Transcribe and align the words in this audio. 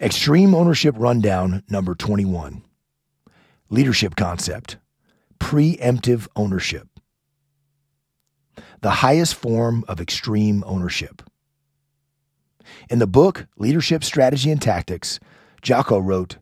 Extreme 0.00 0.54
Ownership 0.54 0.94
Rundown 0.96 1.64
number 1.68 1.96
21. 1.96 2.62
Leadership 3.68 4.14
Concept 4.14 4.76
Preemptive 5.40 6.28
Ownership. 6.36 6.86
The 8.80 8.90
highest 8.90 9.34
form 9.34 9.84
of 9.88 10.00
extreme 10.00 10.62
ownership. 10.68 11.20
In 12.88 13.00
the 13.00 13.08
book 13.08 13.48
Leadership 13.56 14.04
Strategy 14.04 14.52
and 14.52 14.62
Tactics, 14.62 15.18
Jocko 15.62 15.98
wrote 15.98 16.36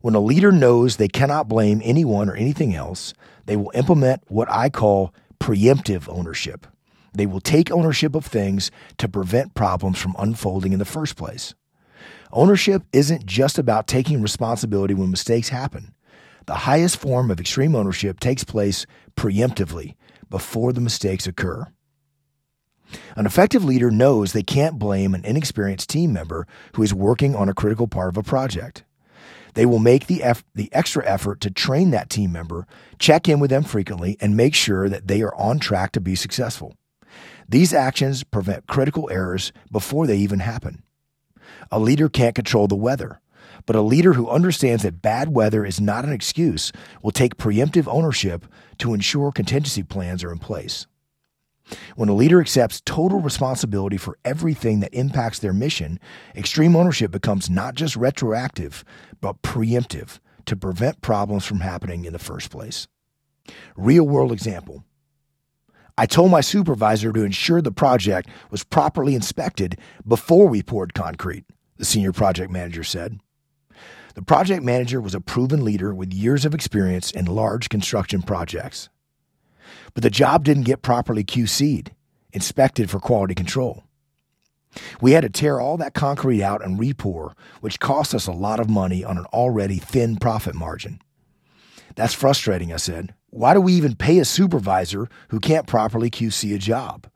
When 0.00 0.14
a 0.14 0.20
leader 0.20 0.52
knows 0.52 0.96
they 0.96 1.08
cannot 1.08 1.48
blame 1.48 1.80
anyone 1.82 2.30
or 2.30 2.36
anything 2.36 2.72
else, 2.72 3.14
they 3.46 3.56
will 3.56 3.72
implement 3.74 4.22
what 4.28 4.48
I 4.48 4.70
call 4.70 5.12
preemptive 5.40 6.08
ownership. 6.08 6.68
They 7.12 7.26
will 7.26 7.40
take 7.40 7.72
ownership 7.72 8.14
of 8.14 8.26
things 8.26 8.70
to 8.98 9.08
prevent 9.08 9.54
problems 9.54 9.98
from 9.98 10.14
unfolding 10.20 10.72
in 10.72 10.78
the 10.78 10.84
first 10.84 11.16
place. 11.16 11.52
Ownership 12.32 12.82
isn't 12.92 13.26
just 13.26 13.58
about 13.58 13.86
taking 13.86 14.22
responsibility 14.22 14.94
when 14.94 15.10
mistakes 15.10 15.50
happen. 15.50 15.94
The 16.46 16.54
highest 16.54 16.96
form 16.96 17.30
of 17.30 17.38
extreme 17.38 17.76
ownership 17.76 18.18
takes 18.20 18.44
place 18.44 18.86
preemptively 19.16 19.94
before 20.28 20.72
the 20.72 20.80
mistakes 20.80 21.26
occur. 21.26 21.66
An 23.16 23.26
effective 23.26 23.64
leader 23.64 23.90
knows 23.90 24.32
they 24.32 24.42
can't 24.42 24.78
blame 24.78 25.14
an 25.14 25.24
inexperienced 25.24 25.88
team 25.88 26.12
member 26.12 26.46
who 26.74 26.82
is 26.82 26.92
working 26.92 27.34
on 27.34 27.48
a 27.48 27.54
critical 27.54 27.86
part 27.86 28.08
of 28.08 28.16
a 28.16 28.22
project. 28.22 28.84
They 29.54 29.66
will 29.66 29.78
make 29.78 30.06
the, 30.06 30.22
eff- 30.22 30.44
the 30.54 30.70
extra 30.72 31.06
effort 31.06 31.40
to 31.42 31.50
train 31.50 31.90
that 31.90 32.10
team 32.10 32.32
member, 32.32 32.66
check 32.98 33.28
in 33.28 33.38
with 33.38 33.50
them 33.50 33.64
frequently, 33.64 34.16
and 34.20 34.36
make 34.36 34.54
sure 34.54 34.88
that 34.88 35.08
they 35.08 35.22
are 35.22 35.34
on 35.34 35.58
track 35.58 35.92
to 35.92 36.00
be 36.00 36.14
successful. 36.14 36.74
These 37.48 37.74
actions 37.74 38.24
prevent 38.24 38.66
critical 38.66 39.10
errors 39.10 39.52
before 39.70 40.06
they 40.06 40.16
even 40.16 40.40
happen. 40.40 40.82
A 41.70 41.78
leader 41.78 42.08
can't 42.08 42.34
control 42.34 42.66
the 42.66 42.76
weather, 42.76 43.20
but 43.66 43.76
a 43.76 43.82
leader 43.82 44.14
who 44.14 44.28
understands 44.28 44.82
that 44.82 45.02
bad 45.02 45.34
weather 45.34 45.64
is 45.64 45.80
not 45.80 46.04
an 46.04 46.12
excuse 46.12 46.72
will 47.02 47.10
take 47.10 47.36
preemptive 47.36 47.86
ownership 47.86 48.46
to 48.78 48.94
ensure 48.94 49.32
contingency 49.32 49.82
plans 49.82 50.24
are 50.24 50.32
in 50.32 50.38
place. 50.38 50.86
When 51.96 52.08
a 52.08 52.14
leader 52.14 52.40
accepts 52.40 52.82
total 52.84 53.20
responsibility 53.20 53.96
for 53.96 54.18
everything 54.24 54.80
that 54.80 54.94
impacts 54.94 55.38
their 55.38 55.52
mission, 55.52 56.00
extreme 56.34 56.74
ownership 56.74 57.10
becomes 57.10 57.48
not 57.48 57.74
just 57.74 57.96
retroactive, 57.96 58.84
but 59.20 59.42
preemptive 59.42 60.18
to 60.46 60.56
prevent 60.56 61.00
problems 61.00 61.46
from 61.46 61.60
happening 61.60 62.04
in 62.04 62.12
the 62.12 62.18
first 62.18 62.50
place. 62.50 62.88
Real 63.76 64.04
world 64.04 64.32
example 64.32 64.84
I 65.98 66.06
told 66.06 66.30
my 66.30 66.40
supervisor 66.40 67.12
to 67.12 67.24
ensure 67.24 67.60
the 67.60 67.70
project 67.70 68.28
was 68.50 68.64
properly 68.64 69.14
inspected 69.14 69.78
before 70.06 70.48
we 70.48 70.62
poured 70.62 70.94
concrete, 70.94 71.44
the 71.76 71.84
senior 71.84 72.12
project 72.12 72.50
manager 72.50 72.82
said. 72.82 73.20
The 74.14 74.22
project 74.22 74.62
manager 74.62 75.00
was 75.00 75.14
a 75.14 75.20
proven 75.20 75.64
leader 75.64 75.94
with 75.94 76.12
years 76.12 76.44
of 76.44 76.54
experience 76.54 77.10
in 77.10 77.26
large 77.26 77.68
construction 77.68 78.22
projects. 78.22 78.88
But 79.94 80.02
the 80.02 80.10
job 80.10 80.44
didn't 80.44 80.64
get 80.64 80.82
properly 80.82 81.24
QC'd, 81.24 81.92
inspected 82.32 82.90
for 82.90 82.98
quality 82.98 83.34
control. 83.34 83.84
We 85.00 85.12
had 85.12 85.22
to 85.22 85.30
tear 85.30 85.60
all 85.60 85.76
that 85.78 85.94
concrete 85.94 86.42
out 86.42 86.64
and 86.64 86.78
repour, 86.78 87.34
which 87.60 87.80
cost 87.80 88.14
us 88.14 88.26
a 88.26 88.32
lot 88.32 88.60
of 88.60 88.70
money 88.70 89.04
on 89.04 89.18
an 89.18 89.26
already 89.26 89.78
thin 89.78 90.16
profit 90.16 90.54
margin. 90.54 91.00
That's 91.94 92.14
frustrating, 92.14 92.72
I 92.72 92.76
said. 92.76 93.14
Why 93.32 93.54
do 93.54 93.62
we 93.62 93.72
even 93.72 93.96
pay 93.96 94.18
a 94.18 94.26
supervisor 94.26 95.08
who 95.30 95.40
can't 95.40 95.66
properly 95.66 96.10
QC 96.10 96.54
a 96.54 96.58
job? 96.58 97.06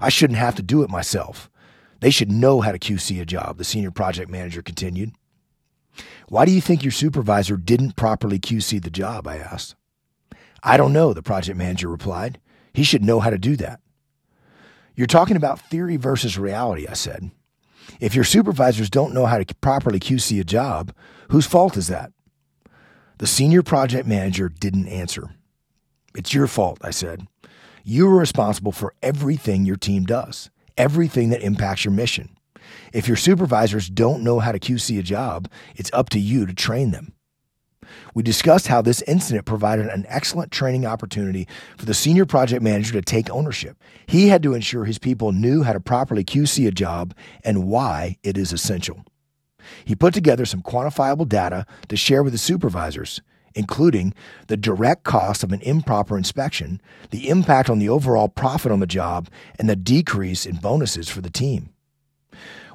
I 0.00 0.08
shouldn't 0.08 0.38
have 0.38 0.54
to 0.54 0.62
do 0.62 0.84
it 0.84 0.88
myself. 0.88 1.50
They 1.98 2.10
should 2.10 2.30
know 2.30 2.60
how 2.60 2.70
to 2.70 2.78
QC 2.78 3.20
a 3.20 3.24
job, 3.24 3.58
the 3.58 3.64
senior 3.64 3.90
project 3.90 4.30
manager 4.30 4.62
continued. 4.62 5.10
Why 6.28 6.44
do 6.44 6.52
you 6.52 6.60
think 6.60 6.84
your 6.84 6.92
supervisor 6.92 7.56
didn't 7.56 7.96
properly 7.96 8.38
QC 8.38 8.84
the 8.84 8.88
job? 8.88 9.26
I 9.26 9.38
asked. 9.38 9.74
I 10.62 10.76
don't 10.76 10.92
know, 10.92 11.12
the 11.12 11.24
project 11.24 11.58
manager 11.58 11.88
replied. 11.88 12.38
He 12.72 12.84
should 12.84 13.04
know 13.04 13.18
how 13.18 13.30
to 13.30 13.38
do 13.38 13.56
that. 13.56 13.80
You're 14.94 15.08
talking 15.08 15.36
about 15.36 15.58
theory 15.58 15.96
versus 15.96 16.38
reality, 16.38 16.86
I 16.86 16.92
said. 16.92 17.32
If 17.98 18.14
your 18.14 18.24
supervisors 18.24 18.90
don't 18.90 19.12
know 19.12 19.26
how 19.26 19.38
to 19.38 19.54
properly 19.56 19.98
QC 19.98 20.38
a 20.38 20.44
job, 20.44 20.94
whose 21.30 21.48
fault 21.48 21.76
is 21.76 21.88
that? 21.88 22.12
The 23.18 23.26
senior 23.26 23.64
project 23.64 24.06
manager 24.06 24.48
didn't 24.48 24.86
answer. 24.86 25.34
It's 26.14 26.32
your 26.32 26.46
fault, 26.46 26.78
I 26.82 26.90
said. 26.90 27.26
You 27.82 28.08
are 28.08 28.16
responsible 28.16 28.72
for 28.72 28.94
everything 29.02 29.64
your 29.64 29.76
team 29.76 30.04
does, 30.04 30.48
everything 30.78 31.30
that 31.30 31.42
impacts 31.42 31.84
your 31.84 31.92
mission. 31.92 32.36
If 32.92 33.08
your 33.08 33.16
supervisors 33.16 33.90
don't 33.90 34.22
know 34.22 34.38
how 34.38 34.52
to 34.52 34.60
QC 34.60 34.98
a 34.98 35.02
job, 35.02 35.50
it's 35.74 35.90
up 35.92 36.08
to 36.10 36.20
you 36.20 36.46
to 36.46 36.54
train 36.54 36.92
them. 36.92 37.12
We 38.14 38.22
discussed 38.22 38.68
how 38.68 38.80
this 38.80 39.02
incident 39.02 39.44
provided 39.44 39.88
an 39.88 40.06
excellent 40.08 40.50
training 40.52 40.86
opportunity 40.86 41.46
for 41.76 41.84
the 41.84 41.94
senior 41.94 42.24
project 42.24 42.62
manager 42.62 42.92
to 42.92 43.02
take 43.02 43.28
ownership. 43.30 43.76
He 44.06 44.28
had 44.28 44.42
to 44.44 44.54
ensure 44.54 44.84
his 44.84 44.98
people 44.98 45.32
knew 45.32 45.62
how 45.62 45.72
to 45.72 45.80
properly 45.80 46.24
QC 46.24 46.66
a 46.66 46.70
job 46.70 47.14
and 47.42 47.66
why 47.66 48.18
it 48.22 48.38
is 48.38 48.52
essential. 48.52 49.04
He 49.84 49.94
put 49.94 50.14
together 50.14 50.46
some 50.46 50.62
quantifiable 50.62 51.28
data 51.28 51.66
to 51.88 51.96
share 51.96 52.22
with 52.22 52.32
the 52.32 52.38
supervisors, 52.38 53.20
including 53.54 54.14
the 54.48 54.56
direct 54.56 55.04
cost 55.04 55.42
of 55.42 55.52
an 55.52 55.60
improper 55.62 56.16
inspection, 56.16 56.80
the 57.10 57.28
impact 57.28 57.70
on 57.70 57.78
the 57.78 57.88
overall 57.88 58.28
profit 58.28 58.72
on 58.72 58.80
the 58.80 58.86
job, 58.86 59.28
and 59.58 59.68
the 59.68 59.76
decrease 59.76 60.46
in 60.46 60.56
bonuses 60.56 61.08
for 61.08 61.20
the 61.20 61.30
team. 61.30 61.70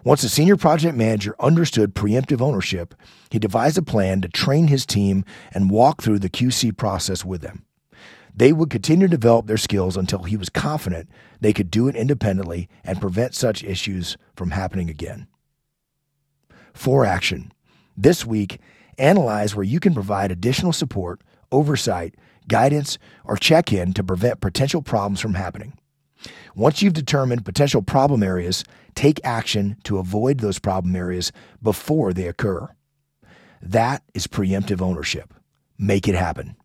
Once 0.04 0.22
the 0.22 0.30
senior 0.30 0.56
project 0.56 0.96
manager 0.96 1.36
understood 1.40 1.94
preemptive 1.94 2.42
ownership, 2.42 2.96
he 3.30 3.38
devised 3.38 3.78
a 3.78 3.82
plan 3.82 4.22
to 4.22 4.30
train 4.30 4.68
his 4.68 4.86
team 4.86 5.26
and 5.54 5.70
walk 5.70 6.02
through 6.02 6.20
the 6.20 6.30
QC 6.30 6.76
process 6.78 7.26
with 7.26 7.42
them. 7.42 7.66
They 8.34 8.54
would 8.54 8.70
continue 8.70 9.08
to 9.08 9.18
develop 9.18 9.48
their 9.48 9.58
skills 9.58 9.98
until 9.98 10.24
he 10.24 10.38
was 10.38 10.50
confident 10.50 11.10
they 11.42 11.52
could 11.52 11.70
do 11.70 11.90
it 11.90 11.96
independently 11.96 12.70
and 12.86 13.02
prevent 13.02 13.36
such 13.36 13.64
issues 13.64 14.16
from 14.36 14.52
happening 14.52 14.90
again 14.90 15.28
for 16.80 17.06
action. 17.06 17.52
This 17.98 18.26
week, 18.26 18.60
analyze 19.00 19.56
where 19.56 19.64
you 19.64 19.80
can 19.80 19.94
provide 19.94 20.32
additional 20.32 20.74
support, 20.74 21.22
oversight, 21.52 22.16
guidance, 22.48 22.98
or 23.24 23.38
check 23.38 23.72
in 23.72 23.94
to 23.94 24.04
prevent 24.04 24.42
potential 24.42 24.82
problems 24.82 25.20
from 25.20 25.36
happening. 25.36 25.74
Once 26.56 26.82
you've 26.82 26.94
determined 26.94 27.46
potential 27.46 27.82
problem 27.82 28.22
areas, 28.24 28.64
take 28.96 29.20
action 29.24 29.78
to 29.84 29.98
avoid 29.98 30.40
those 30.40 30.60
problem 30.60 30.96
areas 30.96 31.32
before 31.62 32.12
they 32.12 32.28
occur. 32.28 32.68
That 33.62 34.04
is 34.14 34.28
preemptive 34.28 34.82
ownership. 34.82 35.34
Make 35.78 36.08
it 36.08 36.16
happen. 36.16 36.56